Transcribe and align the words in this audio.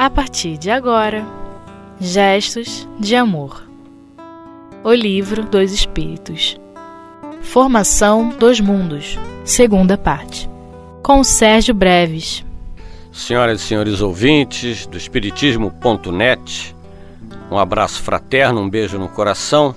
a 0.00 0.08
partir 0.08 0.56
de 0.56 0.70
agora, 0.70 1.26
Gestos 2.00 2.88
de 2.98 3.14
Amor. 3.14 3.62
O 4.82 4.94
livro 4.94 5.44
dos 5.44 5.72
Espíritos. 5.72 6.58
Formação 7.42 8.30
dos 8.30 8.60
Mundos, 8.60 9.18
segunda 9.44 9.98
parte. 9.98 10.48
Com 11.02 11.22
Sérgio 11.22 11.74
Breves. 11.74 12.42
Senhoras 13.12 13.60
e 13.60 13.64
senhores 13.64 14.00
ouvintes 14.00 14.86
do 14.86 14.96
Espiritismo.net, 14.96 16.74
um 17.50 17.58
abraço 17.58 18.02
fraterno, 18.02 18.62
um 18.62 18.70
beijo 18.70 18.98
no 18.98 19.10
coração. 19.10 19.76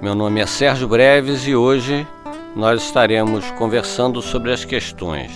Meu 0.00 0.14
nome 0.14 0.40
é 0.40 0.46
Sérgio 0.46 0.88
Breves 0.88 1.46
e 1.46 1.54
hoje 1.54 2.06
nós 2.56 2.84
estaremos 2.84 3.50
conversando 3.50 4.22
sobre 4.22 4.50
as 4.50 4.64
questões 4.64 5.30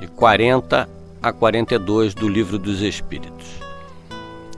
de 0.00 0.08
40 0.08 1.01
a 1.22 1.32
42 1.32 2.14
do 2.14 2.28
Livro 2.28 2.58
dos 2.58 2.80
Espíritos. 2.80 3.46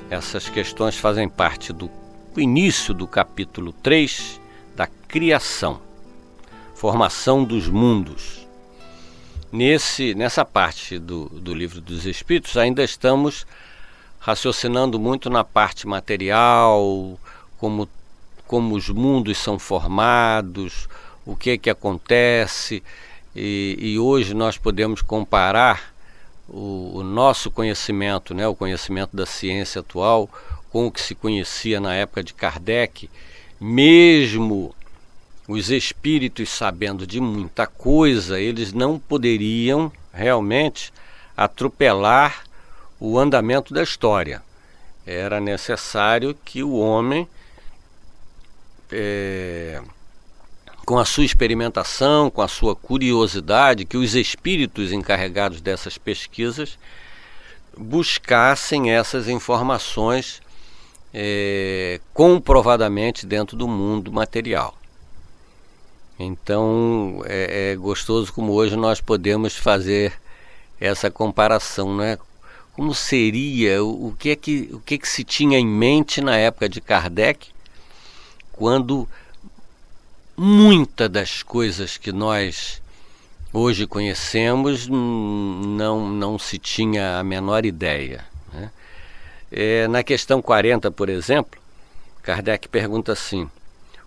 Essas 0.08 0.48
questões 0.48 0.96
fazem 0.96 1.28
parte 1.28 1.74
do 1.74 1.90
início 2.38 2.94
do 2.94 3.06
capítulo 3.06 3.70
3 3.70 4.40
da 4.74 4.86
criação, 4.86 5.78
formação 6.74 7.44
dos 7.44 7.68
mundos. 7.68 8.48
Nesse, 9.52 10.14
nessa 10.14 10.42
parte 10.42 10.98
do, 10.98 11.26
do 11.28 11.52
Livro 11.52 11.82
dos 11.82 12.06
Espíritos, 12.06 12.56
ainda 12.56 12.82
estamos 12.82 13.46
raciocinando 14.18 14.98
muito 14.98 15.28
na 15.28 15.44
parte 15.44 15.86
material, 15.86 17.20
como, 17.58 17.86
como 18.46 18.74
os 18.74 18.88
mundos 18.88 19.36
são 19.36 19.58
formados, 19.58 20.88
o 21.26 21.36
que, 21.36 21.58
que 21.58 21.68
acontece, 21.68 22.82
e, 23.36 23.76
e 23.78 23.98
hoje 23.98 24.32
nós 24.32 24.56
podemos 24.56 25.02
comparar 25.02 25.93
o, 26.48 26.98
o, 26.98 27.02
nosso 27.02 27.50
conhecimento, 27.50 28.34
né, 28.34 28.46
o 28.46 28.54
conhecimento 28.54 29.16
da 29.16 29.26
ciência 29.26 29.80
atual, 29.80 30.28
com 30.70 30.86
o 30.86 30.92
que 30.92 31.00
se 31.00 31.14
conhecia 31.14 31.80
na 31.80 31.94
época 31.94 32.22
de 32.22 32.34
Kardec, 32.34 33.08
mesmo 33.60 34.74
os 35.46 35.70
espíritos 35.70 36.50
sabendo 36.50 37.06
de 37.06 37.20
muita 37.20 37.66
coisa, 37.66 38.40
eles 38.40 38.72
não 38.72 38.98
poderiam 38.98 39.92
realmente 40.12 40.92
atropelar 41.36 42.44
o 42.98 43.18
andamento 43.18 43.74
da 43.74 43.82
história. 43.82 44.42
Era 45.06 45.40
necessário 45.40 46.34
que 46.44 46.62
o 46.62 46.76
homem 46.76 47.28
é, 48.90 49.82
com 50.84 50.98
a 50.98 51.04
sua 51.04 51.24
experimentação, 51.24 52.30
com 52.30 52.42
a 52.42 52.48
sua 52.48 52.76
curiosidade, 52.76 53.84
que 53.84 53.96
os 53.96 54.14
espíritos 54.14 54.92
encarregados 54.92 55.60
dessas 55.60 55.98
pesquisas 55.98 56.78
buscassem 57.76 58.92
essas 58.92 59.28
informações 59.28 60.40
é, 61.12 62.00
comprovadamente 62.12 63.26
dentro 63.26 63.56
do 63.56 63.66
mundo 63.66 64.12
material. 64.12 64.76
Então 66.18 67.22
é, 67.24 67.72
é, 67.72 67.76
gostoso 67.76 68.32
como 68.32 68.52
hoje 68.52 68.76
nós 68.76 69.00
podemos 69.00 69.56
fazer 69.56 70.12
essa 70.80 71.10
comparação, 71.10 71.96
né? 71.96 72.18
Como 72.72 72.94
seria, 72.94 73.82
o, 73.82 74.08
o 74.08 74.16
que 74.16 74.30
é 74.30 74.36
que 74.36 74.70
o 74.72 74.80
que, 74.80 74.94
é 74.94 74.98
que 74.98 75.08
se 75.08 75.24
tinha 75.24 75.58
em 75.58 75.66
mente 75.66 76.20
na 76.20 76.36
época 76.36 76.68
de 76.68 76.80
Kardec, 76.80 77.48
quando 78.52 79.08
muitas 80.36 81.08
das 81.08 81.42
coisas 81.42 81.96
que 81.96 82.12
nós 82.12 82.82
hoje 83.52 83.86
conhecemos 83.86 84.88
não, 84.88 86.08
não 86.08 86.38
se 86.38 86.58
tinha 86.58 87.18
a 87.18 87.24
menor 87.24 87.64
ideia. 87.64 88.24
Né? 88.52 88.70
É, 89.50 89.88
na 89.88 90.02
questão 90.02 90.42
40, 90.42 90.90
por 90.90 91.08
exemplo, 91.08 91.60
Kardec 92.22 92.68
pergunta 92.68 93.12
assim: 93.12 93.48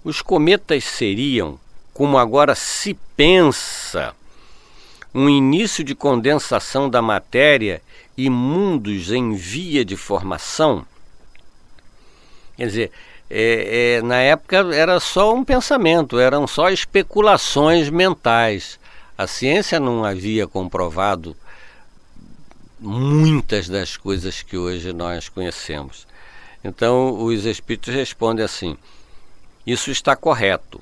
os 0.04 0.22
cometas 0.22 0.84
seriam, 0.84 1.60
como 1.94 2.18
agora 2.18 2.56
se 2.56 2.94
pensa, 3.16 4.14
um 5.14 5.30
início 5.30 5.84
de 5.84 5.96
condensação 5.96 6.90
da 6.90 7.02
matéria 7.02 7.82
e 8.18 8.30
mundos 8.30 9.12
em 9.12 9.34
via 9.34 9.86
de 9.86 9.96
formação? 9.96 10.86
Quer 12.58 12.66
dizer, 12.66 12.92
é, 13.30 13.98
é, 13.98 14.02
na 14.02 14.18
época 14.18 14.58
era 14.74 15.00
só 15.00 15.34
um 15.34 15.44
pensamento, 15.44 16.18
eram 16.18 16.48
só 16.48 16.70
especulações 16.70 17.90
mentais. 17.90 18.80
A 19.18 19.28
ciência 19.28 19.80
não 19.80 20.06
havia 20.06 20.48
comprovado 20.48 21.36
muitas 22.80 23.68
das 23.68 23.98
coisas 23.98 24.42
que 24.42 24.58
hoje 24.58 24.94
nós 24.94 25.28
conhecemos. 25.28 26.08
Então 26.64 27.24
os 27.24 27.46
espíritos 27.46 27.94
respondem 27.94 28.46
assim: 28.46 28.78
isso 29.66 29.92
está 29.92 30.16
correto. 30.16 30.82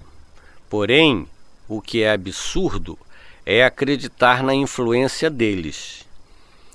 Porém, 0.70 1.28
o 1.68 1.82
que 1.82 2.04
é 2.04 2.12
absurdo 2.12 2.98
é 3.46 3.64
acreditar 3.64 4.44
na 4.44 4.54
influência 4.54 5.30
deles. 5.30 6.06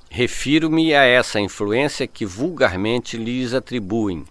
Refiro-me 0.08 0.92
a 0.94 1.04
essa 1.04 1.38
influência 1.38 2.06
que 2.06 2.26
vulgarmente 2.26 3.16
lhes 3.16 3.54
atribuem 3.54 4.25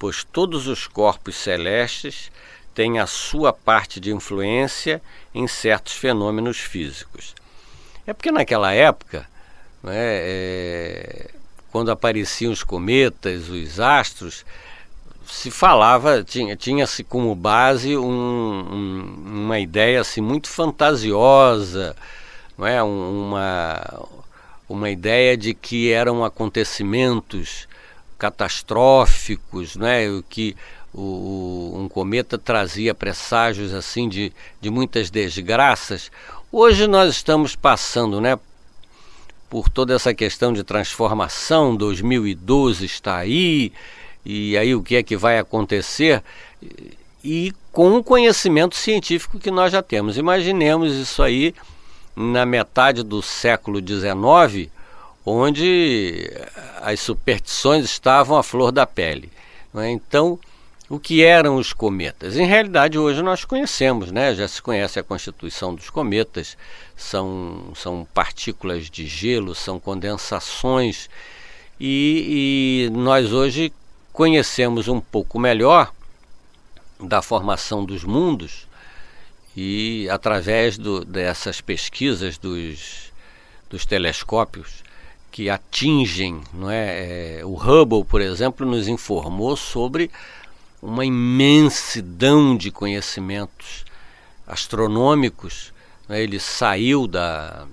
pois 0.00 0.24
todos 0.24 0.66
os 0.66 0.86
corpos 0.86 1.36
celestes 1.36 2.32
têm 2.74 2.98
a 2.98 3.06
sua 3.06 3.52
parte 3.52 4.00
de 4.00 4.10
influência 4.10 5.02
em 5.34 5.46
certos 5.46 5.92
fenômenos 5.92 6.58
físicos. 6.58 7.34
É 8.06 8.14
porque 8.14 8.32
naquela 8.32 8.72
época, 8.72 9.28
né, 9.82 9.92
é, 9.94 11.30
quando 11.70 11.90
apareciam 11.90 12.50
os 12.50 12.64
cometas, 12.64 13.50
os 13.50 13.78
astros, 13.78 14.46
se 15.26 15.50
falava, 15.50 16.24
tinha, 16.24 16.56
tinha-se 16.56 17.04
como 17.04 17.34
base 17.34 17.94
um, 17.94 18.02
um, 18.02 19.44
uma 19.44 19.60
ideia 19.60 20.00
assim, 20.00 20.22
muito 20.22 20.48
fantasiosa, 20.48 21.94
não 22.56 22.66
é? 22.66 22.82
uma, 22.82 24.08
uma 24.66 24.88
ideia 24.88 25.36
de 25.36 25.52
que 25.52 25.92
eram 25.92 26.24
acontecimentos 26.24 27.68
catastróficos, 28.20 29.76
né? 29.76 30.10
o 30.10 30.22
que 30.22 30.54
o, 30.92 31.72
um 31.74 31.88
cometa 31.88 32.36
trazia 32.36 32.94
presságios 32.94 33.72
assim 33.72 34.08
de, 34.08 34.30
de 34.60 34.68
muitas 34.68 35.08
desgraças. 35.10 36.12
Hoje 36.52 36.86
nós 36.86 37.10
estamos 37.10 37.56
passando, 37.56 38.20
né, 38.20 38.38
por 39.48 39.70
toda 39.70 39.94
essa 39.94 40.12
questão 40.12 40.52
de 40.52 40.62
transformação. 40.62 41.74
2012 41.74 42.84
está 42.84 43.16
aí 43.16 43.72
e 44.24 44.56
aí 44.58 44.74
o 44.74 44.82
que 44.82 44.96
é 44.96 45.02
que 45.02 45.16
vai 45.16 45.38
acontecer? 45.38 46.22
E 47.24 47.54
com 47.72 47.96
o 47.96 48.04
conhecimento 48.04 48.76
científico 48.76 49.38
que 49.38 49.50
nós 49.50 49.72
já 49.72 49.82
temos. 49.82 50.18
Imaginemos 50.18 50.94
isso 50.94 51.22
aí 51.22 51.54
na 52.14 52.44
metade 52.44 53.02
do 53.02 53.22
século 53.22 53.78
XIX, 53.78 54.70
onde 55.24 56.30
as 56.80 57.00
superstições 57.00 57.84
estavam 57.84 58.36
à 58.36 58.42
flor 58.42 58.72
da 58.72 58.86
pele. 58.86 59.30
É? 59.74 59.90
Então, 59.90 60.38
o 60.88 60.98
que 60.98 61.22
eram 61.22 61.56
os 61.56 61.72
cometas? 61.72 62.36
Em 62.36 62.46
realidade, 62.46 62.98
hoje 62.98 63.22
nós 63.22 63.44
conhecemos, 63.44 64.10
né? 64.10 64.34
já 64.34 64.48
se 64.48 64.60
conhece 64.60 64.98
a 64.98 65.04
constituição 65.04 65.74
dos 65.74 65.90
cometas, 65.90 66.56
são, 66.96 67.72
são 67.76 68.06
partículas 68.12 68.90
de 68.90 69.06
gelo, 69.06 69.54
são 69.54 69.78
condensações, 69.78 71.08
e, 71.78 72.88
e 72.88 72.90
nós 72.90 73.32
hoje 73.32 73.72
conhecemos 74.12 74.88
um 74.88 75.00
pouco 75.00 75.38
melhor 75.38 75.92
da 76.98 77.22
formação 77.22 77.84
dos 77.84 78.04
mundos 78.04 78.68
e 79.56 80.08
através 80.10 80.76
do, 80.76 81.04
dessas 81.04 81.60
pesquisas 81.60 82.36
dos, 82.36 83.12
dos 83.70 83.86
telescópios 83.86 84.82
que 85.30 85.48
atingem, 85.48 86.40
não 86.52 86.70
é? 86.70 87.38
é? 87.38 87.44
O 87.44 87.54
Hubble, 87.54 88.04
por 88.04 88.20
exemplo, 88.20 88.66
nos 88.66 88.88
informou 88.88 89.56
sobre 89.56 90.10
uma 90.82 91.04
imensidão 91.04 92.56
de 92.56 92.70
conhecimentos 92.70 93.84
astronômicos. 94.46 95.72
Né? 96.08 96.22
Ele 96.22 96.40
saiu 96.40 97.06
da, 97.06 97.66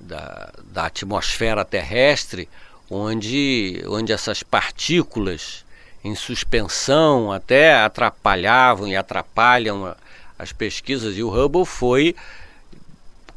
da, 0.00 0.52
da 0.64 0.86
atmosfera 0.86 1.64
terrestre, 1.64 2.48
onde, 2.90 3.82
onde 3.86 4.12
essas 4.12 4.42
partículas 4.42 5.64
em 6.04 6.14
suspensão 6.14 7.30
até 7.30 7.74
atrapalhavam 7.74 8.88
e 8.88 8.96
atrapalham 8.96 9.94
as 10.38 10.52
pesquisas, 10.52 11.16
e 11.16 11.22
o 11.22 11.30
Hubble 11.30 11.64
foi 11.64 12.16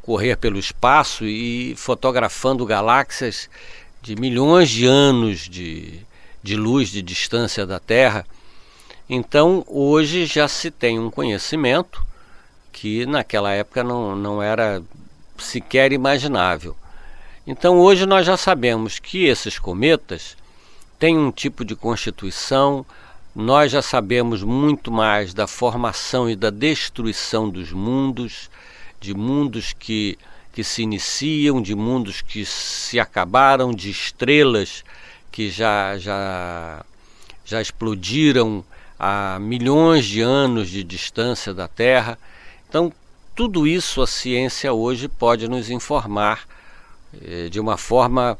correr 0.06 0.36
pelo 0.36 0.56
espaço 0.56 1.26
e 1.26 1.74
fotografando 1.76 2.64
galáxias 2.64 3.50
de 4.00 4.14
milhões 4.14 4.70
de 4.70 4.86
anos 4.86 5.40
de, 5.40 6.00
de 6.40 6.56
luz 6.56 6.90
de 6.90 7.02
distância 7.02 7.66
da 7.66 7.80
Terra. 7.80 8.24
Então, 9.10 9.64
hoje 9.66 10.24
já 10.24 10.46
se 10.46 10.70
tem 10.70 10.96
um 10.98 11.10
conhecimento 11.10 12.06
que 12.72 13.04
naquela 13.04 13.52
época 13.52 13.82
não, 13.82 14.14
não 14.14 14.40
era 14.40 14.80
sequer 15.38 15.92
imaginável. 15.92 16.76
Então 17.46 17.78
hoje 17.78 18.06
nós 18.06 18.26
já 18.26 18.36
sabemos 18.36 18.98
que 18.98 19.24
esses 19.24 19.58
cometas 19.58 20.36
têm 20.98 21.16
um 21.16 21.30
tipo 21.30 21.64
de 21.64 21.76
constituição, 21.76 22.84
nós 23.34 23.70
já 23.72 23.82
sabemos 23.82 24.42
muito 24.42 24.90
mais 24.90 25.32
da 25.32 25.46
formação 25.46 26.28
e 26.28 26.34
da 26.34 26.50
destruição 26.50 27.48
dos 27.48 27.70
mundos, 27.72 28.50
de 29.00 29.14
mundos 29.14 29.72
que, 29.72 30.18
que 30.52 30.64
se 30.64 30.82
iniciam, 30.82 31.60
de 31.60 31.74
mundos 31.74 32.20
que 32.20 32.44
se 32.44 32.98
acabaram, 32.98 33.72
de 33.72 33.90
estrelas 33.90 34.84
que 35.30 35.50
já, 35.50 35.98
já, 35.98 36.84
já 37.44 37.60
explodiram 37.60 38.64
a 38.98 39.38
milhões 39.38 40.06
de 40.06 40.20
anos 40.20 40.70
de 40.70 40.82
distância 40.82 41.52
da 41.52 41.68
Terra. 41.68 42.18
Então, 42.68 42.92
tudo 43.34 43.66
isso 43.66 44.00
a 44.00 44.06
ciência 44.06 44.72
hoje 44.72 45.08
pode 45.08 45.46
nos 45.46 45.68
informar 45.68 46.46
eh, 47.22 47.48
de 47.50 47.60
uma 47.60 47.76
forma 47.76 48.38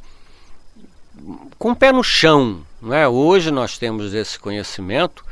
com 1.58 1.72
o 1.72 1.76
pé 1.76 1.92
no 1.92 2.02
chão. 2.02 2.62
Não 2.80 2.94
é? 2.94 3.06
Hoje 3.08 3.50
nós 3.50 3.78
temos 3.78 4.14
esse 4.14 4.38
conhecimento 4.38 5.24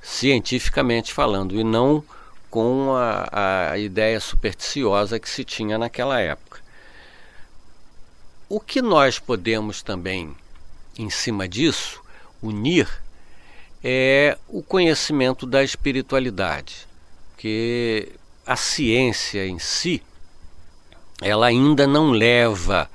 cientificamente 0.00 1.12
falando 1.12 1.54
e 1.54 1.62
não 1.62 2.02
com 2.52 2.92
a, 2.94 3.70
a 3.72 3.78
ideia 3.78 4.20
supersticiosa 4.20 5.18
que 5.18 5.30
se 5.30 5.42
tinha 5.42 5.78
naquela 5.78 6.20
época. 6.20 6.60
O 8.46 8.60
que 8.60 8.82
nós 8.82 9.18
podemos 9.18 9.80
também, 9.80 10.36
em 10.98 11.08
cima 11.08 11.48
disso, 11.48 12.02
unir 12.42 12.86
é 13.82 14.36
o 14.46 14.62
conhecimento 14.62 15.46
da 15.46 15.64
espiritualidade, 15.64 16.86
que 17.38 18.12
a 18.46 18.54
ciência 18.54 19.46
em 19.46 19.58
si 19.58 20.02
ela 21.22 21.46
ainda 21.46 21.86
não 21.86 22.10
leva 22.10 22.90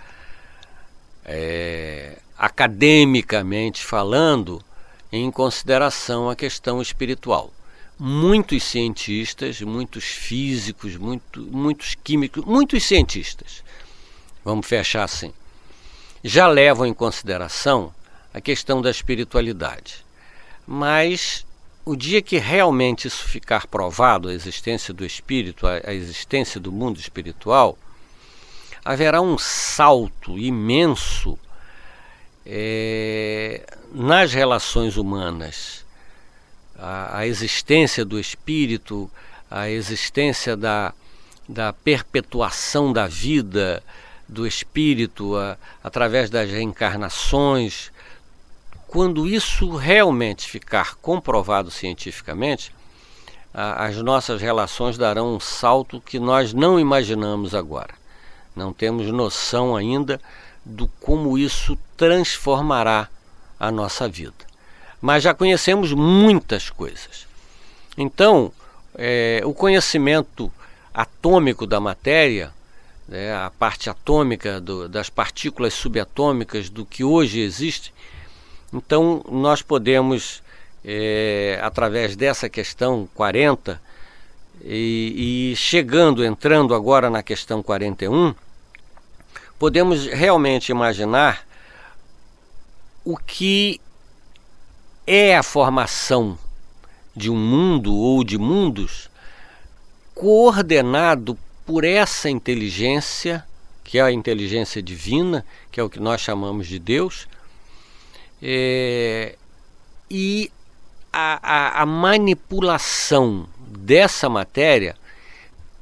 é, 1.26 2.20
academicamente 2.38 3.84
falando 3.84 4.64
em 5.12 5.32
consideração 5.32 6.30
a 6.30 6.36
questão 6.36 6.80
espiritual. 6.80 7.52
Muitos 8.00 8.64
cientistas, 8.64 9.62
muitos 9.62 10.04
físicos, 10.04 10.96
muito, 10.96 11.42
muitos 11.42 11.96
químicos, 11.96 12.46
muitos 12.46 12.84
cientistas, 12.84 13.64
vamos 14.46 14.68
fechar 14.68 15.04
assim, 15.04 15.34
já 16.24 16.48
levam 16.48 16.86
em 16.86 16.94
consideração 16.94 17.94
a 18.34 18.40
questão 18.40 18.82
da 18.82 18.92
espiritualidade. 18.92 20.06
Mas 20.66 21.46
o 21.88 21.96
dia 21.96 22.22
que 22.22 22.38
realmente 22.38 23.08
isso 23.08 23.24
ficar 23.24 23.66
provado, 23.66 24.28
a 24.28 24.34
existência 24.34 24.94
do 24.94 25.06
espírito, 25.06 25.66
a, 25.66 25.94
existência 25.94 26.60
do 26.60 26.72
mundo 26.72 27.00
espiritual, 27.00 27.78
haverá 28.84 29.22
um 29.22 29.38
salto 29.38 30.38
imenso 30.38 31.40
é, 32.46 33.66
nas 33.92 34.34
relações 34.34 34.98
humanas. 34.98 35.86
A, 36.78 37.20
a, 37.20 37.28
existência 37.28 38.06
do 38.06 38.20
espírito, 38.20 39.10
a 39.50 39.70
existência 39.70 40.56
da, 40.56 40.94
da 41.48 41.74
perpetuação 41.74 42.94
da 42.94 43.08
vida 43.08 43.84
do 44.28 44.46
espírito 44.46 45.36
a, 45.36 45.58
através 45.84 46.30
das 46.30 46.50
reencarnações, 46.50 47.92
quando 48.88 49.28
isso 49.28 49.76
realmente 49.76 50.50
ficar 50.50 50.96
comprovado 50.96 51.72
cientificamente, 51.72 52.72
a, 53.54 53.86
as 53.86 53.98
nossas 53.98 54.42
relações 54.42 54.98
darão 54.98 55.36
um 55.36 55.40
salto 55.40 56.02
que 56.02 56.20
nós 56.20 56.54
não 56.54 56.80
imaginamos 56.80 57.56
agora. 57.56 57.96
Não 58.56 58.74
temos 58.74 59.08
noção 59.08 59.76
ainda 59.76 60.20
do 60.66 60.88
como 61.00 61.38
isso 61.38 61.78
transformará 61.96 63.08
a 63.60 63.72
nossa 63.72 64.08
vida. 64.08 64.47
Mas 65.08 65.24
já 65.24 65.34
conhecemos 65.34 65.94
muitas 65.94 66.70
coisas. 66.70 67.26
Então, 67.98 68.52
é, 68.94 69.42
o 69.46 69.54
conhecimento 69.54 70.52
atômico 70.94 71.66
da 71.66 71.80
matéria, 71.80 72.52
né, 73.08 73.34
a 73.34 73.50
parte 73.50 73.90
atômica 73.90 74.60
do, 74.60 74.90
das 74.90 75.10
partículas 75.10 75.74
subatômicas 75.74 76.70
do 76.70 76.86
que 76.86 77.06
hoje 77.06 77.40
existe, 77.40 77.94
então, 78.74 79.24
nós 79.32 79.62
podemos, 79.62 80.44
é, 80.84 81.58
através 81.64 82.18
dessa 82.18 82.50
questão 82.50 83.08
40, 83.16 83.82
e, 84.62 85.52
e 85.54 85.56
chegando, 85.56 86.26
entrando 86.26 86.76
agora 86.76 87.10
na 87.10 87.24
questão 87.24 87.64
41, 87.64 88.36
podemos 89.58 90.06
realmente 90.08 90.70
imaginar 90.70 91.48
o 93.06 93.16
que 93.16 93.80
é 95.08 95.38
a 95.38 95.42
formação 95.42 96.38
de 97.16 97.32
um 97.32 97.36
mundo 97.36 97.96
ou 97.96 98.24
de 98.24 98.38
mundos 98.38 99.10
coordenado 100.14 101.38
por 101.66 101.84
essa 101.84 102.30
inteligência, 102.30 103.44
que 103.84 103.98
é 103.98 104.02
a 104.02 104.12
inteligência 104.12 104.82
divina, 104.82 105.46
que 105.72 105.80
é 105.80 105.84
o 105.84 105.90
que 105.90 106.00
nós 106.00 106.22
chamamos 106.22 106.68
de 106.68 106.78
Deus, 106.78 107.28
é, 108.42 109.36
e 110.12 110.52
a, 111.12 111.40
a, 111.42 111.82
a 111.82 111.86
manipulação 111.86 113.48
dessa 113.58 114.30
matéria 114.30 114.96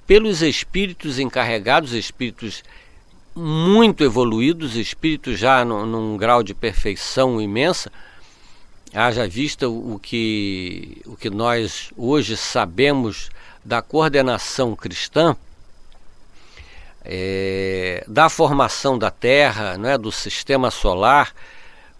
pelos 0.07 0.41
espíritos 0.41 1.19
encarregados, 1.19 1.93
espíritos 1.93 2.63
muito 3.35 4.03
evoluídos, 4.03 4.75
espíritos 4.75 5.37
já 5.37 5.65
no, 5.65 5.85
num 5.85 6.15
grau 6.15 6.41
de 6.43 6.53
perfeição 6.53 7.41
imensa. 7.41 7.91
Haja 8.97 9.27
vista 9.27 9.67
o, 9.67 9.95
o, 9.95 9.99
que, 9.99 11.01
o 11.05 11.17
que 11.17 11.29
nós 11.29 11.91
hoje 11.97 12.37
sabemos 12.37 13.29
da 13.61 13.81
coordenação 13.81 14.73
cristã, 14.73 15.35
é, 17.03 18.05
da 18.07 18.29
formação 18.29 18.97
da 18.97 19.11
Terra, 19.11 19.77
não 19.77 19.89
é, 19.89 19.97
do 19.97 20.13
sistema 20.13 20.71
solar, 20.71 21.33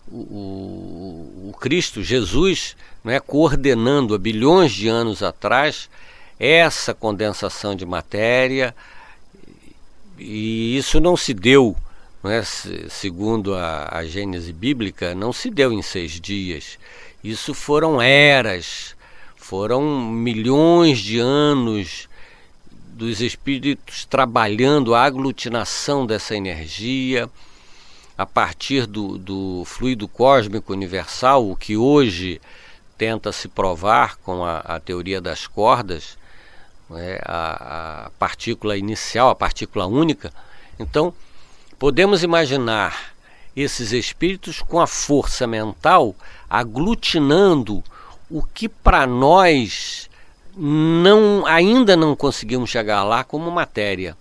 o, 0.09 1.49
o, 1.49 1.57
Cristo, 1.59 2.01
Jesus, 2.01 2.77
não 3.03 3.11
é, 3.11 3.19
coordenando 3.19 4.15
há 4.15 4.17
bilhões 4.17 4.71
de 4.71 4.87
anos 4.87 5.21
atrás 5.21 5.89
essa 6.39 6.93
condensação 6.93 7.75
de 7.75 7.85
matéria, 7.85 8.73
e 10.17 10.77
isso 10.77 11.01
não 11.01 11.17
se 11.17 11.33
deu, 11.33 11.75
é, 12.27 12.43
segundo 12.89 13.55
a, 13.55 13.89
a 13.91 14.05
Gênese 14.05 14.53
bíblica, 14.53 15.13
não 15.15 15.31
se 15.31 15.49
deu 15.49 15.71
em 15.71 15.81
seis 15.81 16.19
dias. 16.19 16.77
Isso 17.23 17.53
foram 17.53 18.01
eras, 18.01 18.95
foram 19.35 19.81
milhões 20.11 20.99
de 20.99 21.19
anos 21.19 22.07
dos 22.95 23.19
espíritos 23.19 24.05
trabalhando 24.05 24.95
a 24.95 25.03
aglutinação 25.03 26.05
dessa 26.05 26.35
energia 26.35 27.29
a 28.17 28.25
partir 28.25 28.85
do, 28.85 29.17
do 29.17 29.63
fluido 29.65 30.07
cósmico 30.07 30.71
universal, 30.71 31.49
o 31.49 31.55
que 31.55 31.75
hoje 31.75 32.39
tenta 32.97 33.31
se 33.31 33.47
provar 33.47 34.15
com 34.17 34.45
a, 34.45 34.59
a 34.59 34.79
teoria 34.79 35.19
das 35.19 35.47
cordas, 35.47 36.17
né, 36.89 37.19
a, 37.25 38.05
a 38.05 38.09
partícula 38.11 38.77
inicial, 38.77 39.29
a 39.29 39.35
partícula 39.35 39.85
única. 39.85 40.31
Então, 40.79 41.13
podemos 41.77 42.23
imaginar 42.23 43.15
esses 43.55 43.91
espíritos 43.91 44.61
com 44.61 44.79
a 44.79 44.87
força 44.87 45.47
mental 45.47 46.15
aglutinando 46.49 47.83
o 48.29 48.43
que 48.43 48.67
para 48.67 49.07
nós 49.07 50.09
não 50.57 51.45
ainda 51.45 51.95
não 51.95 52.15
conseguimos 52.15 52.69
chegar 52.69 53.03
lá 53.03 53.23
como 53.23 53.51
matéria. 53.51 54.17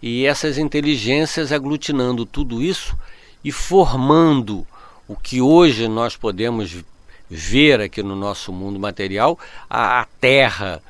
E 0.00 0.26
essas 0.26 0.58
inteligências 0.58 1.52
aglutinando 1.52 2.26
tudo 2.26 2.62
isso 2.62 2.96
e 3.44 3.52
formando 3.52 4.66
o 5.06 5.16
que 5.16 5.40
hoje 5.40 5.86
nós 5.88 6.16
podemos 6.16 6.84
ver 7.28 7.80
aqui 7.80 8.02
no 8.02 8.14
nosso 8.14 8.52
mundo 8.52 8.78
material, 8.78 9.38
a, 9.68 10.00
a 10.00 10.04
Terra, 10.20 10.82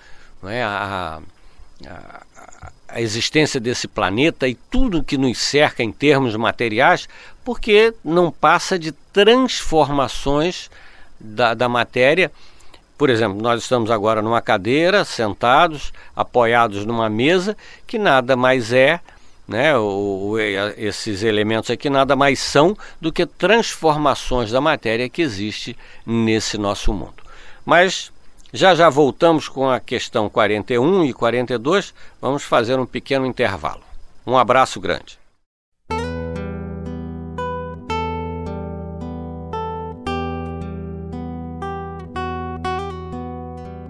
é? 0.44 0.62
a, 0.62 1.20
a, 1.86 2.22
a 2.92 3.00
existência 3.00 3.58
desse 3.58 3.88
planeta 3.88 4.46
e 4.46 4.54
tudo 4.54 5.02
que 5.02 5.16
nos 5.16 5.38
cerca 5.38 5.82
em 5.82 5.90
termos 5.90 6.36
materiais, 6.36 7.08
porque 7.42 7.94
não 8.04 8.30
passa 8.30 8.78
de 8.78 8.92
transformações 9.12 10.70
da, 11.18 11.54
da 11.54 11.68
matéria. 11.68 12.30
Por 12.98 13.08
exemplo, 13.08 13.40
nós 13.40 13.62
estamos 13.62 13.90
agora 13.90 14.20
numa 14.20 14.42
cadeira, 14.42 15.04
sentados, 15.04 15.92
apoiados 16.14 16.84
numa 16.84 17.08
mesa, 17.08 17.56
que 17.86 17.98
nada 17.98 18.36
mais 18.36 18.72
é, 18.72 19.00
né, 19.48 19.72
esses 20.76 21.22
elementos 21.22 21.70
aqui 21.70 21.88
nada 21.88 22.14
mais 22.14 22.38
são 22.38 22.76
do 23.00 23.10
que 23.10 23.24
transformações 23.26 24.50
da 24.50 24.60
matéria 24.60 25.08
que 25.08 25.22
existe 25.22 25.76
nesse 26.06 26.58
nosso 26.58 26.92
mundo. 26.92 27.22
Mas 27.64 28.12
já 28.54 28.74
já 28.74 28.90
voltamos 28.90 29.48
com 29.48 29.70
a 29.70 29.80
questão 29.80 30.28
41 30.28 31.06
e 31.06 31.14
42. 31.14 31.94
Vamos 32.20 32.42
fazer 32.42 32.78
um 32.78 32.84
pequeno 32.84 33.24
intervalo. 33.24 33.80
Um 34.26 34.36
abraço 34.36 34.78
grande. 34.78 35.18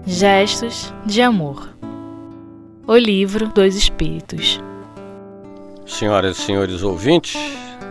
Gestos 0.07 0.93
de 1.05 1.21
Amor 1.21 1.69
O 2.87 2.95
Livro 2.95 3.49
dos 3.49 3.75
Espíritos. 3.75 4.61
Senhoras 5.85 6.37
e 6.37 6.41
senhores 6.41 6.83
ouvintes 6.83 7.35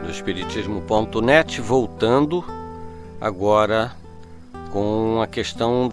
do 0.02 0.10
Espiritismo.net, 0.10 1.60
voltando 1.60 2.42
agora 3.20 3.94
com 4.72 5.20
a 5.20 5.26
questão 5.26 5.92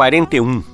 41. 0.00 0.64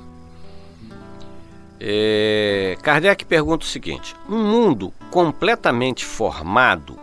É, 1.81 2.77
Kardec 2.81 3.25
pergunta 3.25 3.65
o 3.65 3.67
seguinte: 3.67 4.15
um 4.29 4.41
mundo 4.41 4.93
completamente 5.11 6.05
formado 6.05 6.97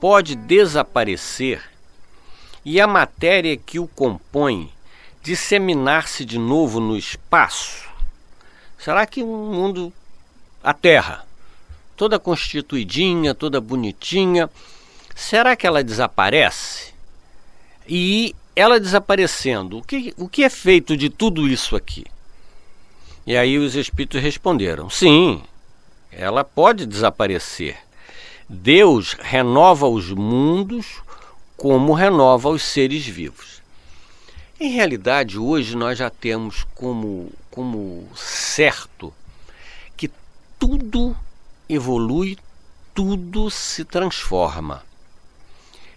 pode 0.00 0.36
desaparecer 0.36 1.62
e 2.64 2.80
a 2.80 2.86
matéria 2.86 3.58
que 3.58 3.78
o 3.78 3.86
compõe 3.86 4.72
disseminar-se 5.22 6.24
de 6.24 6.38
novo 6.38 6.80
no 6.80 6.96
espaço? 6.96 7.90
Será 8.78 9.04
que 9.04 9.22
um 9.22 9.52
mundo, 9.52 9.92
a 10.62 10.72
Terra, 10.72 11.26
toda 11.94 12.18
constituidinha, 12.18 13.34
toda 13.34 13.60
bonitinha, 13.60 14.48
será 15.14 15.54
que 15.54 15.66
ela 15.66 15.84
desaparece? 15.84 16.94
E 17.86 18.34
ela 18.56 18.78
desaparecendo, 18.78 19.78
o 19.78 19.82
que, 19.82 20.14
o 20.16 20.28
que 20.28 20.44
é 20.44 20.50
feito 20.50 20.96
de 20.96 21.08
tudo 21.10 21.48
isso 21.48 21.74
aqui? 21.74 22.04
E 23.26 23.36
aí 23.36 23.58
os 23.58 23.74
espíritos 23.74 24.20
responderam: 24.20 24.88
sim, 24.90 25.42
ela 26.12 26.44
pode 26.44 26.86
desaparecer. 26.86 27.76
Deus 28.48 29.16
renova 29.18 29.88
os 29.88 30.10
mundos 30.10 31.02
como 31.56 31.94
renova 31.94 32.50
os 32.50 32.62
seres 32.62 33.06
vivos. 33.06 33.62
Em 34.60 34.70
realidade, 34.70 35.38
hoje 35.38 35.76
nós 35.76 35.98
já 35.98 36.10
temos 36.10 36.64
como, 36.74 37.32
como 37.50 38.06
certo 38.14 39.12
que 39.96 40.10
tudo 40.58 41.16
evolui, 41.68 42.36
tudo 42.94 43.50
se 43.50 43.84
transforma. 43.84 44.82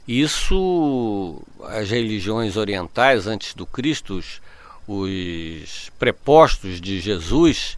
Isso, 0.07 1.41
as 1.63 1.89
religiões 1.89 2.55
orientais 2.55 3.27
antes 3.27 3.53
do 3.53 3.65
Cristo, 3.65 4.17
os, 4.17 4.41
os 4.87 5.91
prepostos 5.99 6.79
de 6.79 6.99
Jesus, 6.99 7.77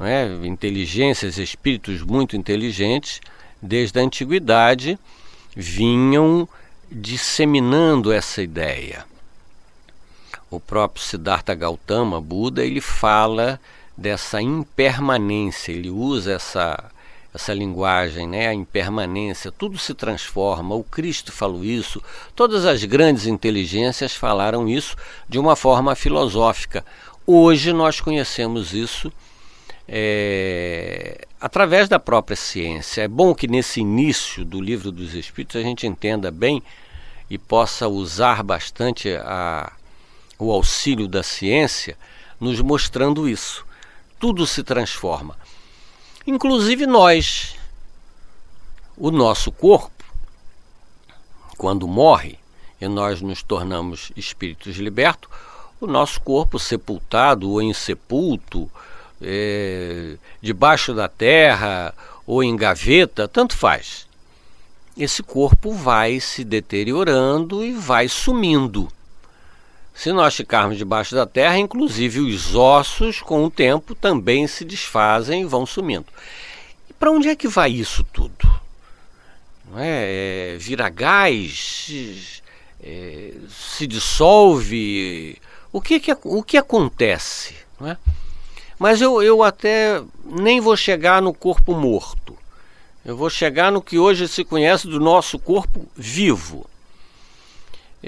é? 0.00 0.26
inteligências, 0.46 1.38
espíritos 1.38 2.02
muito 2.02 2.36
inteligentes, 2.36 3.20
desde 3.60 3.98
a 3.98 4.02
antiguidade, 4.02 4.98
vinham 5.54 6.48
disseminando 6.90 8.12
essa 8.12 8.42
ideia 8.42 9.04
o 10.50 10.60
próprio 10.60 11.02
Siddhartha 11.02 11.54
Gautama, 11.54 12.20
Buda, 12.20 12.64
ele 12.64 12.80
fala 12.80 13.60
dessa 13.96 14.40
impermanência, 14.40 15.72
ele 15.72 15.90
usa 15.90 16.32
essa 16.32 16.90
essa 17.36 17.52
linguagem, 17.54 18.26
né, 18.26 18.48
a 18.48 18.54
impermanência, 18.54 19.52
tudo 19.52 19.78
se 19.78 19.94
transforma. 19.94 20.74
O 20.74 20.82
Cristo 20.82 21.30
falou 21.30 21.64
isso, 21.64 22.02
todas 22.34 22.64
as 22.64 22.82
grandes 22.84 23.26
inteligências 23.26 24.14
falaram 24.14 24.68
isso 24.68 24.96
de 25.28 25.38
uma 25.38 25.54
forma 25.54 25.94
filosófica. 25.94 26.84
Hoje 27.26 27.72
nós 27.72 28.00
conhecemos 28.00 28.72
isso 28.72 29.12
é, 29.86 31.26
através 31.40 31.88
da 31.88 31.98
própria 31.98 32.36
ciência. 32.36 33.02
É 33.02 33.08
bom 33.08 33.34
que 33.34 33.46
nesse 33.46 33.80
início 33.80 34.44
do 34.44 34.60
livro 34.60 34.90
dos 34.90 35.14
Espíritos 35.14 35.56
a 35.56 35.62
gente 35.62 35.86
entenda 35.86 36.30
bem 36.30 36.62
e 37.28 37.36
possa 37.36 37.86
usar 37.86 38.42
bastante 38.42 39.14
a, 39.14 39.72
o 40.38 40.50
auxílio 40.50 41.06
da 41.06 41.22
ciência, 41.22 41.96
nos 42.40 42.60
mostrando 42.60 43.28
isso. 43.28 43.66
Tudo 44.18 44.46
se 44.46 44.62
transforma. 44.62 45.36
Inclusive 46.26 46.86
nós. 46.86 47.54
O 48.96 49.10
nosso 49.10 49.52
corpo, 49.52 50.04
quando 51.56 51.86
morre 51.86 52.38
e 52.80 52.88
nós 52.88 53.20
nos 53.20 53.42
tornamos 53.42 54.10
espíritos 54.16 54.76
libertos, 54.76 55.30
o 55.80 55.86
nosso 55.86 56.20
corpo 56.22 56.58
sepultado 56.58 57.50
ou 57.50 57.62
insepulto, 57.62 58.70
é, 59.20 60.16
debaixo 60.40 60.94
da 60.94 61.08
terra 61.08 61.94
ou 62.26 62.42
em 62.42 62.56
gaveta, 62.56 63.28
tanto 63.28 63.56
faz. 63.56 64.06
Esse 64.96 65.22
corpo 65.22 65.72
vai 65.72 66.18
se 66.18 66.42
deteriorando 66.42 67.62
e 67.62 67.72
vai 67.72 68.08
sumindo. 68.08 68.88
Se 69.96 70.12
nós 70.12 70.36
ficarmos 70.36 70.76
debaixo 70.76 71.14
da 71.14 71.26
terra, 71.26 71.56
inclusive 71.56 72.20
os 72.20 72.54
ossos, 72.54 73.22
com 73.22 73.46
o 73.46 73.50
tempo, 73.50 73.94
também 73.94 74.46
se 74.46 74.62
desfazem 74.62 75.40
e 75.40 75.46
vão 75.46 75.64
sumindo. 75.64 76.04
E 76.88 76.92
para 76.92 77.10
onde 77.10 77.28
é 77.28 77.34
que 77.34 77.48
vai 77.48 77.70
isso 77.70 78.04
tudo? 78.12 78.46
Não 79.64 79.78
é? 79.78 80.52
é 80.52 80.56
vira 80.58 80.90
gás? 80.90 82.42
É, 82.82 83.32
se 83.48 83.86
dissolve? 83.86 85.40
O 85.72 85.80
que, 85.80 85.98
que, 85.98 86.14
o 86.24 86.42
que 86.42 86.58
acontece? 86.58 87.54
Não 87.80 87.88
é? 87.88 87.96
Mas 88.78 89.00
eu, 89.00 89.22
eu 89.22 89.42
até 89.42 90.02
nem 90.26 90.60
vou 90.60 90.76
chegar 90.76 91.22
no 91.22 91.32
corpo 91.32 91.74
morto. 91.74 92.36
Eu 93.02 93.16
vou 93.16 93.30
chegar 93.30 93.72
no 93.72 93.80
que 93.80 93.98
hoje 93.98 94.28
se 94.28 94.44
conhece 94.44 94.86
do 94.86 95.00
nosso 95.00 95.38
corpo 95.38 95.88
vivo 95.96 96.68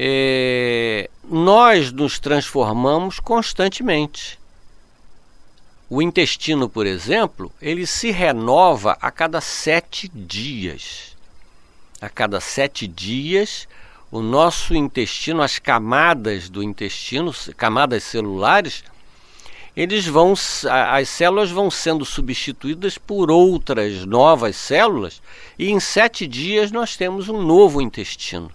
é, 0.01 1.11
nós 1.29 1.91
nos 1.91 2.21
transformamos 2.21 3.19
constantemente. 3.19 4.39
O 5.91 6.01
intestino, 6.01 6.69
por 6.69 6.87
exemplo, 6.87 7.53
ele 7.61 7.85
se 7.85 8.13
renova 8.13 8.97
a 9.01 9.11
cada 9.11 9.41
sete 9.41 10.09
dias. 10.09 11.17
A 12.01 12.09
cada 12.09 12.41
sete 12.41 12.87
dias, 12.87 13.67
o 14.09 14.21
nosso 14.21 14.73
intestino, 14.73 15.43
as 15.43 15.59
camadas 15.59 16.49
do 16.49 16.63
intestino, 16.63 17.35
camadas 17.57 18.05
celulares, 18.05 18.85
eles 19.77 20.07
vão, 20.07 20.35
as 20.95 21.09
células 21.09 21.51
vão 21.51 21.73
sendo 21.73 22.05
substituídas 22.05 22.99
por 22.99 23.33
outras 23.33 24.05
novas 24.05 24.55
células 24.55 25.21
e 25.59 25.71
em 25.71 25.81
sete 25.81 26.25
dias 26.25 26.71
nós 26.71 26.97
temos 26.97 27.29
um 27.29 27.43
novo 27.43 27.81
intestino 27.83 28.53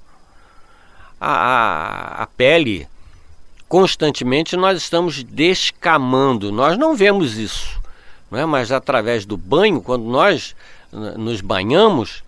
a, 1.24 2.20
a, 2.20 2.24
a 2.24 2.28
pele, 2.28 2.88
constantemente 3.70 4.58
nós 4.58 4.78
estamos 4.78 5.24
descamando. 5.24 6.52
Nós 6.52 6.78
não 6.78 6.96
vemos 6.96 7.38
isso, 7.38 7.80
é? 8.32 8.46
mas 8.46 8.72
através 8.72 9.26
do 9.26 9.38
banho, 9.38 9.82
quando 9.82 10.04
nós 10.04 10.56
nos 10.92 11.42
banhamos, 11.42 12.24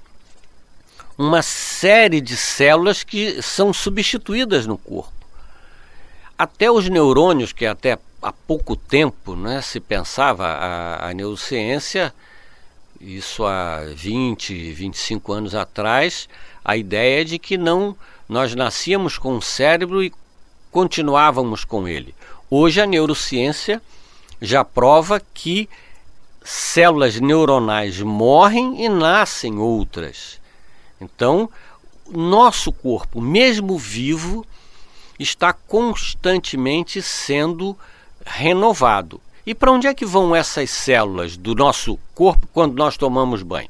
uma 1.18 1.42
série 1.42 2.20
de 2.20 2.36
células 2.36 3.04
que 3.04 3.42
são 3.42 3.72
substituídas 3.74 4.66
no 4.66 4.78
corpo. 4.78 5.14
Até 6.38 6.70
os 6.70 6.90
neurônios, 6.90 7.54
que 7.54 7.66
até 7.66 7.98
há 8.22 8.32
pouco 8.32 8.76
tempo 8.76 9.36
né, 9.36 9.62
se 9.62 9.80
pensava 9.80 10.46
a, 10.46 11.10
a 11.10 11.14
neurociência, 11.14 12.14
isso 13.00 13.46
há 13.46 13.82
20, 13.94 14.74
25 14.74 15.32
anos 15.32 15.56
atrás, 15.56 16.28
a 16.64 16.76
ideia 16.76 17.24
de 17.24 17.38
que 17.38 17.58
não 17.58 17.96
nós 18.28 18.56
nascíamos 18.56 19.18
com 19.18 19.38
o 19.38 19.42
cérebro 19.42 20.04
e 20.04 20.12
continuávamos 20.72 21.64
com 21.64 21.88
ele. 21.88 22.14
Hoje 22.50 22.82
a 22.82 22.86
neurociência 22.86 23.82
já 24.42 24.64
prova 24.64 25.22
que 25.34 25.70
células 26.44 27.20
neuronais 27.20 28.00
morrem 28.02 28.84
e 28.84 28.90
nascem 28.90 29.58
outras. 29.58 30.40
Então, 31.00 31.50
nosso 32.10 32.72
corpo, 32.72 33.20
mesmo 33.20 33.78
vivo, 33.78 34.46
está 35.20 35.54
constantemente 35.54 37.02
sendo 37.02 37.78
renovado. 38.26 39.20
E 39.46 39.54
para 39.54 39.72
onde 39.72 39.88
é 39.88 39.94
que 39.94 40.06
vão 40.06 40.36
essas 40.36 40.70
células 40.72 41.38
do 41.38 41.54
nosso 41.54 42.00
corpo 42.14 42.48
quando 42.54 42.76
nós 42.76 42.98
tomamos 42.98 43.44
banho? 43.44 43.70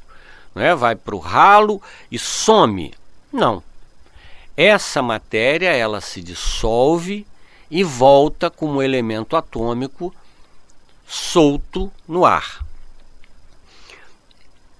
Não 0.54 0.62
é? 0.62 0.74
Vai 0.74 0.96
para 0.96 1.14
o 1.14 1.18
ralo 1.18 1.82
e 2.10 2.18
some? 2.18 2.94
Não. 3.32 3.62
Essa 4.56 5.02
matéria 5.02 5.70
ela 5.70 6.00
se 6.00 6.22
dissolve 6.22 7.26
e 7.70 7.84
volta 7.84 8.48
como 8.48 8.82
elemento 8.82 9.36
atômico 9.36 10.14
solto 11.06 11.92
no 12.08 12.24
ar. 12.24 12.64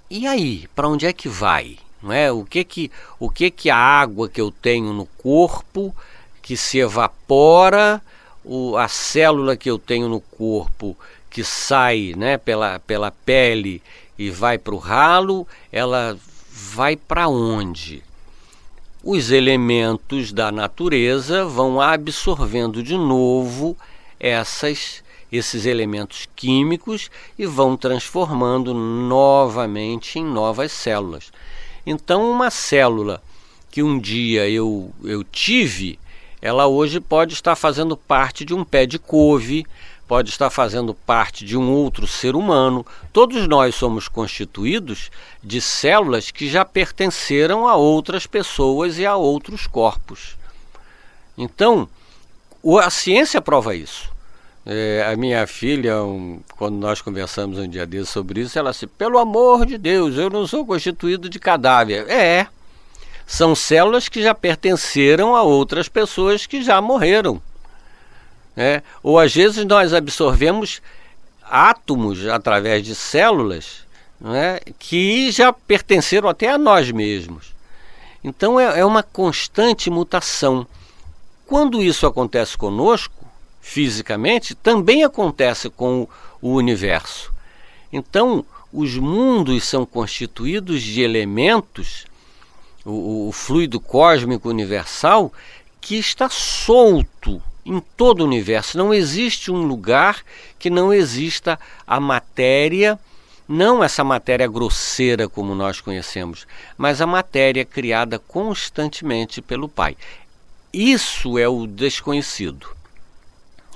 E 0.09 0.27
aí, 0.27 0.69
para 0.75 0.89
onde 0.89 1.07
é 1.07 1.13
que 1.13 1.29
vai? 1.29 1.79
Não 2.03 2.13
é? 2.13 2.31
O 2.31 2.45
que 2.45 2.65
que 2.65 2.91
o 3.19 3.29
que 3.29 3.51
que 3.51 3.69
a 3.69 3.77
água 3.77 4.29
que 4.29 4.41
eu 4.41 4.51
tenho 4.51 4.93
no 4.93 5.07
corpo 5.07 5.95
que 6.41 6.57
se 6.57 6.79
evapora, 6.79 8.01
o, 8.45 8.77
a 8.77 8.87
célula 8.87 9.57
que 9.57 9.69
eu 9.69 9.79
tenho 9.79 10.09
no 10.09 10.21
corpo 10.21 10.97
que 11.29 11.43
sai, 11.43 12.15
né, 12.17 12.39
pela 12.39 12.79
pela 12.79 13.11
pele 13.11 13.83
e 14.17 14.31
vai 14.31 14.57
para 14.57 14.75
o 14.75 14.79
ralo, 14.79 15.47
ela 15.73 16.17
vai 16.51 16.97
para 16.97 17.29
onde? 17.29 18.03
Os 19.09 19.31
elementos 19.31 20.33
da 20.33 20.51
natureza 20.51 21.45
vão 21.45 21.81
absorvendo 21.81 22.83
de 22.83 22.99
novo 22.99 23.77
essas 24.19 25.05
esses 25.31 25.65
elementos 25.65 26.29
químicos 26.35 27.09
e 27.39 27.47
vão 27.47 27.77
transformando 27.77 28.75
novamente 28.75 30.19
em 30.19 30.25
novas 30.25 30.73
células. 30.73 31.31
Então, 31.87 32.29
uma 32.29 32.51
célula 32.51 33.23
que 33.71 33.81
um 33.81 33.97
dia 33.97 34.49
eu, 34.49 34.91
eu 35.05 35.23
tive, 35.23 36.01
ela 36.43 36.67
hoje 36.67 36.99
pode 36.99 37.35
estar 37.35 37.55
fazendo 37.55 37.97
parte 37.97 38.45
de 38.45 38.55
um 38.55 38.65
pé 38.65 38.87
de 38.87 38.99
couve, 38.99 39.65
pode 40.07 40.31
estar 40.31 40.51
fazendo 40.51 40.95
parte 40.95 41.45
de 41.45 41.57
um 41.57 41.71
outro 41.71 42.07
ser 42.07 42.37
humano. 42.37 42.87
Todos 43.13 43.47
nós 43.49 43.75
somos 43.75 44.09
constituídos 44.09 45.11
de 45.43 45.61
células 45.61 46.31
que 46.31 46.49
já 46.49 46.65
pertenceram 46.65 47.67
a 47.67 47.75
outras 47.77 48.27
pessoas 48.27 48.99
e 48.99 49.07
a 49.07 49.17
outros 49.17 49.67
corpos. 49.67 50.37
Então, 51.37 51.89
a 52.83 52.91
ciência 52.91 53.41
prova 53.41 53.75
isso. 53.75 54.11
É, 54.65 55.07
a 55.13 55.17
minha 55.17 55.47
filha, 55.47 56.03
um, 56.03 56.41
quando 56.57 56.75
nós 56.77 57.01
conversamos 57.01 57.57
um 57.59 57.69
dia 57.69 57.87
desse 57.87 58.11
sobre 58.11 58.41
isso, 58.41 58.59
ela 58.59 58.73
disse: 58.73 58.87
pelo 58.87 59.19
amor 59.19 59.65
de 59.65 59.79
Deus, 59.79 60.17
eu 60.17 60.29
não 60.29 60.45
sou 60.47 60.67
constituído 60.67 61.29
de 61.29 61.39
cadáver. 61.39 62.09
É, 62.11 62.49
são 63.27 63.55
células 63.55 64.09
que 64.09 64.23
já 64.23 64.35
pertenceram 64.35 65.37
a 65.37 65.43
outras 65.43 65.89
pessoas 65.89 66.47
que 66.47 66.63
já 66.63 66.81
morreram. 66.81 67.41
É, 68.57 68.83
ou 69.03 69.19
às 69.19 69.35
vezes 69.35 69.65
nós 69.67 69.93
absorvemos 69.93 70.81
átomos 71.43 72.27
através 72.27 72.83
de 72.83 72.95
células 72.95 73.87
é, 74.25 74.63
que 74.79 75.31
já 75.31 75.53
pertenceram 75.53 76.29
até 76.29 76.51
a 76.51 76.57
nós 76.57 76.91
mesmos. 76.91 77.55
Então 78.25 78.59
é, 78.59 78.81
é 78.81 78.85
uma 78.85 79.03
constante 79.03 79.91
mutação. 79.91 80.67
Quando 81.47 81.83
isso 81.83 82.07
acontece 82.07 82.57
conosco, 82.57 83.25
fisicamente, 83.61 84.55
também 84.55 85.05
acontece 85.05 85.69
com 85.69 86.09
o 86.41 86.55
universo. 86.55 87.33
Então, 87.93 88.45
os 88.73 88.97
mundos 88.97 89.65
são 89.65 89.85
constituídos 89.85 90.83
de 90.83 91.03
elementos, 91.03 92.07
o, 92.85 93.29
o 93.29 93.33
fluido 93.33 93.79
cósmico 93.79 94.49
universal, 94.49 95.33
que 95.81 95.97
está 95.97 96.29
solto 96.29 97.43
em 97.67 97.81
todo 97.97 98.21
o 98.21 98.25
universo. 98.25 98.79
Não 98.79 98.95
existe 98.95 99.51
um 99.51 99.67
lugar 99.67 100.23
que 100.59 100.71
não 100.71 100.95
exista 100.95 101.59
a 101.85 101.99
matéria, 101.99 102.99
não 103.49 103.83
essa 103.83 104.05
matéria 104.05 104.47
grosseira 104.47 105.29
como 105.29 105.55
nós 105.55 105.81
conhecemos, 105.81 106.47
mas 106.79 107.01
a 107.01 107.07
matéria 107.07 107.65
criada 107.65 108.19
constantemente 108.19 109.43
pelo 109.43 109.69
Pai. 109.69 109.97
Isso 110.73 111.39
é 111.39 111.49
o 111.49 111.67
desconhecido. 111.67 112.69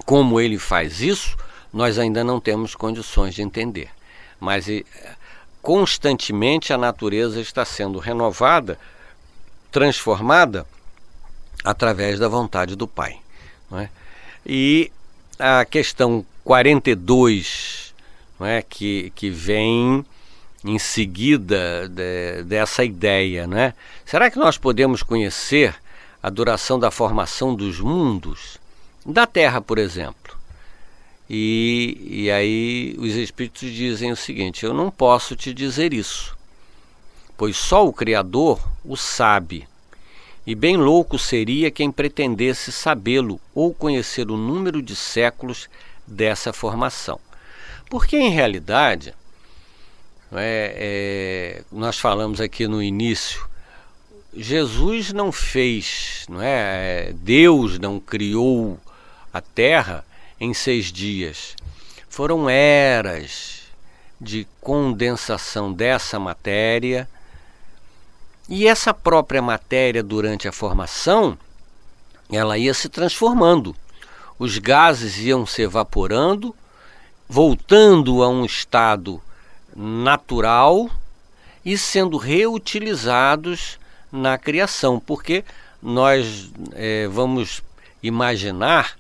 Como 0.05 0.41
ele 0.41 0.59
faz 0.59 1.01
isso, 1.01 1.37
nós 1.73 1.99
ainda 1.99 2.23
não 2.23 2.41
temos 2.41 2.75
condições 2.75 3.35
de 3.35 3.43
entender. 3.43 3.91
Mas 4.39 4.67
constantemente 5.61 6.73
a 6.73 6.79
natureza 6.79 7.41
está 7.41 7.65
sendo 7.65 7.99
renovada, 7.99 8.79
transformada 9.71 10.67
através 11.65 12.19
da 12.19 12.29
vontade 12.29 12.75
do 12.75 12.89
Pai. 12.89 13.20
É? 13.73 13.89
E 14.45 14.91
a 15.39 15.65
questão 15.65 16.25
42, 16.45 17.95
não 18.39 18.47
é? 18.47 18.63
que, 18.63 19.13
que 19.15 19.31
vem 19.31 20.05
em 20.65 20.79
seguida 20.79 21.89
de, 21.89 22.43
dessa 22.45 22.85
ideia. 22.85 23.47
Né? 23.47 23.75
Será 24.05 24.31
que 24.31 24.39
nós 24.39 24.59
podemos 24.59 25.03
conhecer 25.03 25.75
a 26.23 26.29
duração 26.29 26.79
da 26.79 26.91
formação 26.91 27.55
dos 27.55 27.81
mundos? 27.81 28.61
da 29.05 29.27
Terra, 29.27 29.61
por 29.61 29.79
exemplo. 29.79 30.39
E, 31.29 31.97
e 32.11 32.31
aí 32.31 32.97
os 32.99 33.15
espíritos 33.15 33.71
dizem 33.71 34.11
o 34.11 34.17
seguinte: 34.17 34.65
eu 34.65 34.75
não 34.75 34.91
posso 34.91 35.37
te 35.37 35.55
dizer 35.55 35.93
isso, 35.93 36.37
pois 37.37 37.57
só 37.57 37.87
o 37.87 37.93
Criador 37.93 38.61
o 38.85 38.97
sabe. 38.97 39.69
E 40.47 40.55
bem 40.55 40.77
louco 40.77 41.19
seria 41.19 41.71
quem 41.71 41.91
pretendesse 41.91 42.73
sabê-lo 42.73 43.41
ou 43.55 43.75
conhecer 43.75 44.31
o 44.31 44.37
número 44.37 44.81
de 44.81 44.97
séculos 44.97 45.69
dessa 46.07 46.53
formação. 46.53 47.21
Porque, 47.89 48.17
em 48.17 48.31
realidade, 48.31 49.15
é, 50.33 50.75
é, 50.77 51.63
nós 51.71 51.99
falamos 51.99 52.41
aqui 52.41 52.67
no 52.67 52.83
início, 52.83 53.49
Jesus 54.35 55.13
não 55.13 55.33
fez, 55.33 56.25
não 56.29 56.41
é? 56.41 57.13
Deus 57.15 57.79
não 57.79 57.99
criou 57.99 58.79
a 59.33 59.41
Terra 59.41 60.05
em 60.39 60.55
seis 60.55 60.93
dias. 60.93 61.57
Foram 62.09 62.49
eras 62.49 63.63
de 64.21 64.47
condensação 64.61 65.73
dessa 65.73 66.19
matéria. 66.19 67.09
E 68.51 68.67
essa 68.67 68.93
própria 68.93 69.41
matéria, 69.41 70.03
durante 70.03 70.49
a 70.49 70.53
formação, 70.53 71.39
ela 72.29 72.59
ia 72.59 72.75
se 72.75 72.89
transformando. 72.89 73.77
Os 74.41 74.59
gases 74.59 75.19
iam 75.19 75.47
se 75.47 75.63
evaporando, 75.63 76.53
voltando 77.29 78.25
a 78.25 78.29
um 78.29 78.45
estado 78.45 79.23
natural 79.77 80.91
e 81.65 81.79
sendo 81.79 82.17
reutilizados 82.17 83.79
na 84.11 84.37
criação, 84.37 84.99
porque 84.99 85.45
nós 85.81 86.51
é, 86.73 87.07
vamos 87.07 87.63
imaginar 88.03 88.99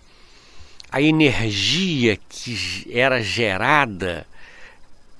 a 0.92 1.02
energia 1.02 2.16
que 2.28 2.86
era 2.88 3.20
gerada 3.20 4.24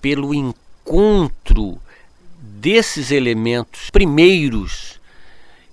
pelo 0.01 0.33
encontro 0.33 1.81
desses 2.61 3.11
elementos 3.11 3.89
primeiros 3.91 5.01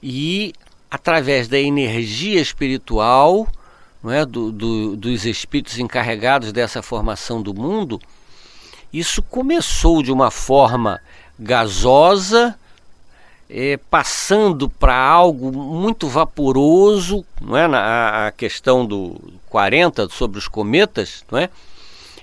e 0.01 0.53
através 0.89 1.49
da 1.49 1.59
energia 1.59 2.39
espiritual 2.39 3.45
não 4.01 4.11
é, 4.11 4.25
do, 4.25 4.51
do, 4.51 4.95
dos 4.95 5.25
espíritos 5.25 5.77
encarregados 5.79 6.53
dessa 6.53 6.81
formação 6.81 7.41
do 7.41 7.53
mundo, 7.53 7.99
isso 8.93 9.21
começou 9.21 10.01
de 10.01 10.11
uma 10.11 10.31
forma 10.31 11.01
gasosa 11.37 12.57
é, 13.49 13.77
passando 13.89 14.69
para 14.69 14.97
algo 14.97 15.51
muito 15.51 16.07
vaporoso, 16.07 17.25
não 17.41 17.57
é? 17.57 17.67
Na, 17.67 18.27
a 18.27 18.31
questão 18.31 18.85
do 18.85 19.19
40 19.49 20.07
sobre 20.09 20.37
os 20.37 20.47
cometas, 20.47 21.25
não 21.29 21.39
é? 21.39 21.49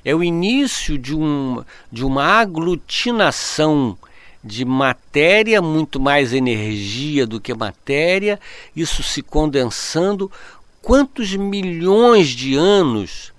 É 0.05 0.15
o 0.15 0.23
início 0.23 0.99
de, 0.99 1.15
um, 1.15 1.63
de 1.91 2.05
uma 2.05 2.25
aglutinação 2.25 3.97
de 4.45 4.65
matéria, 4.65 5.63
muito 5.63 5.99
mais 5.99 6.35
energia 6.35 7.27
do 7.27 7.41
que 7.41 7.55
matéria, 7.55 8.39
isso 8.77 9.03
se 9.03 9.23
condensando. 9.23 10.31
Quantos 10.83 11.35
milhões 11.35 12.29
de 12.29 12.55
anos 12.55 13.33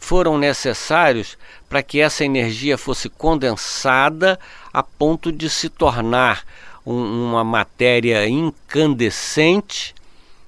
foram 0.00 0.36
necessários 0.36 1.38
para 1.68 1.84
que 1.84 2.00
essa 2.00 2.24
energia 2.24 2.76
fosse 2.76 3.08
condensada 3.08 4.40
a 4.72 4.82
ponto 4.82 5.30
de 5.30 5.48
se 5.48 5.68
tornar 5.68 6.44
um, 6.84 7.28
uma 7.28 7.44
matéria 7.44 8.26
incandescente, 8.28 9.94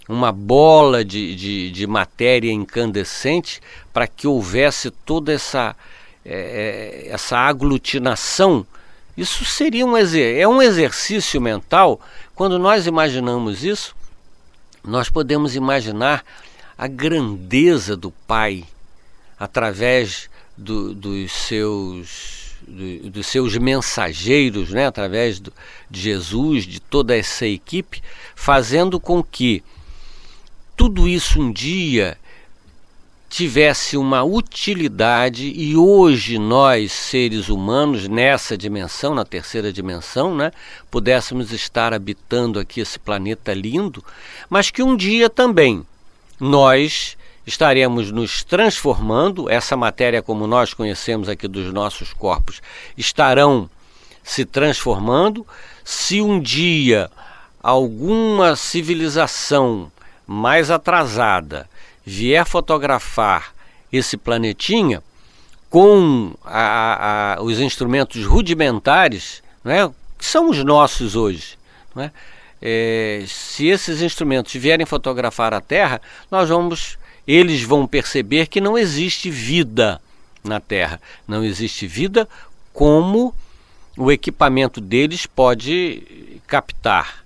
uma 0.08 0.32
bola 0.32 1.04
de, 1.04 1.36
de, 1.36 1.70
de 1.70 1.86
matéria 1.86 2.50
incandescente, 2.50 3.60
para 3.92 4.08
que 4.08 4.26
houvesse 4.26 4.90
toda 4.90 5.32
essa, 5.32 5.76
é, 6.24 7.06
essa 7.08 7.38
aglutinação. 7.38 8.66
Isso 9.16 9.44
seria 9.44 9.84
um, 9.84 9.96
é 9.96 10.48
um 10.48 10.62
exercício 10.62 11.40
mental. 11.40 12.00
Quando 12.34 12.58
nós 12.58 12.86
imaginamos 12.86 13.62
isso, 13.62 13.94
nós 14.84 15.08
podemos 15.08 15.54
imaginar 15.54 16.24
a 16.76 16.86
grandeza 16.86 17.96
do 17.96 18.10
Pai 18.10 18.64
através 19.38 20.30
do, 20.56 20.94
dos 20.94 21.32
seus 21.32 22.42
do, 22.66 23.10
dos 23.10 23.26
seus 23.26 23.56
mensageiros, 23.56 24.70
né, 24.70 24.86
através 24.86 25.40
do, 25.40 25.52
de 25.90 26.00
Jesus, 26.00 26.64
de 26.64 26.80
toda 26.80 27.16
essa 27.16 27.46
equipe, 27.46 28.02
fazendo 28.34 28.98
com 29.00 29.22
que 29.22 29.62
tudo 30.76 31.08
isso 31.08 31.40
um 31.40 31.52
dia 31.52 32.16
tivesse 33.32 33.96
uma 33.96 34.22
utilidade 34.22 35.50
e 35.56 35.74
hoje 35.74 36.38
nós, 36.38 36.92
seres 36.92 37.48
humanos, 37.48 38.06
nessa 38.06 38.58
dimensão, 38.58 39.14
na 39.14 39.24
terceira 39.24 39.72
dimensão, 39.72 40.34
né, 40.34 40.52
pudéssemos 40.90 41.50
estar 41.50 41.94
habitando 41.94 42.60
aqui 42.60 42.82
esse 42.82 42.98
planeta 42.98 43.54
lindo, 43.54 44.04
mas 44.50 44.70
que 44.70 44.82
um 44.82 44.94
dia 44.94 45.30
também 45.30 45.82
nós 46.38 47.16
estaremos 47.46 48.10
nos 48.10 48.44
transformando, 48.44 49.48
essa 49.48 49.78
matéria 49.78 50.20
como 50.20 50.46
nós 50.46 50.74
conhecemos 50.74 51.26
aqui 51.26 51.48
dos 51.48 51.72
nossos 51.72 52.12
corpos, 52.12 52.60
estarão 52.98 53.70
se 54.22 54.44
transformando. 54.44 55.46
Se 55.82 56.20
um 56.20 56.38
dia 56.38 57.10
alguma 57.62 58.56
civilização 58.56 59.90
mais 60.26 60.70
atrasada 60.70 61.66
vier 62.04 62.44
fotografar 62.44 63.54
esse 63.92 64.16
planetinha 64.16 65.02
com 65.68 66.34
a, 66.44 67.36
a, 67.38 67.42
os 67.42 67.58
instrumentos 67.58 68.24
rudimentares, 68.24 69.42
né, 69.64 69.90
que 70.18 70.24
são 70.24 70.50
os 70.50 70.62
nossos 70.62 71.16
hoje. 71.16 71.58
Né? 71.94 72.10
É, 72.60 73.24
se 73.26 73.66
esses 73.66 74.02
instrumentos 74.02 74.52
vierem 74.52 74.86
fotografar 74.86 75.54
a 75.54 75.60
Terra, 75.60 76.00
nós 76.30 76.48
vamos, 76.48 76.98
eles 77.26 77.62
vão 77.62 77.86
perceber 77.86 78.48
que 78.48 78.60
não 78.60 78.76
existe 78.76 79.30
vida 79.30 80.00
na 80.44 80.60
Terra, 80.60 81.00
não 81.26 81.44
existe 81.44 81.86
vida 81.86 82.28
como 82.72 83.34
o 83.96 84.10
equipamento 84.10 84.80
deles 84.80 85.26
pode 85.26 86.38
captar. 86.46 87.21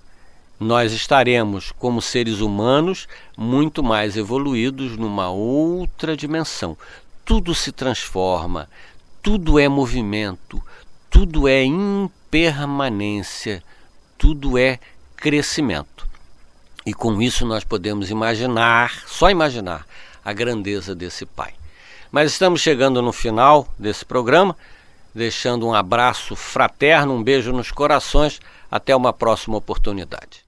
Nós 0.59 0.91
estaremos, 0.91 1.71
como 1.71 2.01
seres 2.01 2.39
humanos, 2.39 3.07
muito 3.37 3.83
mais 3.83 4.17
evoluídos 4.17 4.97
numa 4.97 5.29
outra 5.29 6.17
dimensão. 6.17 6.75
Tudo 7.23 7.53
se 7.53 7.71
transforma, 7.71 8.67
tudo 9.21 9.59
é 9.59 9.67
movimento, 9.67 10.59
tudo 11.11 11.47
é 11.47 11.63
impermanência, 11.63 13.63
tudo 14.17 14.57
é 14.57 14.79
crescimento. 15.15 16.07
E 16.83 16.93
com 16.93 17.21
isso 17.21 17.45
nós 17.45 17.63
podemos 17.63 18.09
imaginar, 18.09 19.03
só 19.05 19.29
imaginar, 19.29 19.85
a 20.25 20.33
grandeza 20.33 20.95
desse 20.95 21.25
Pai. 21.25 21.53
Mas 22.11 22.31
estamos 22.31 22.61
chegando 22.61 22.99
no 23.01 23.13
final 23.13 23.67
desse 23.77 24.03
programa, 24.03 24.57
deixando 25.13 25.67
um 25.67 25.73
abraço 25.73 26.35
fraterno, 26.35 27.13
um 27.13 27.21
beijo 27.21 27.51
nos 27.51 27.69
corações. 27.69 28.39
Até 28.71 28.95
uma 28.95 29.13
próxima 29.13 29.57
oportunidade. 29.57 30.46